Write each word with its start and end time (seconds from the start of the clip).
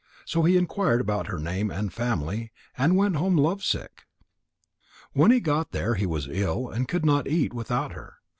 So 0.25 0.41
he 0.41 0.57
inquired 0.57 0.99
about 0.99 1.27
her 1.27 1.37
name 1.37 1.69
and 1.69 1.93
family 1.93 2.51
and 2.75 2.97
went 2.97 3.17
home 3.17 3.37
lovesick. 3.37 4.07
When 5.13 5.29
he 5.29 5.39
got 5.39 5.73
there, 5.73 5.93
he 5.93 6.07
was 6.07 6.27
ill 6.27 6.69
and 6.71 6.87
could 6.87 7.05
not 7.05 7.27
eat 7.27 7.53
without 7.53 7.91
her. 7.91 8.15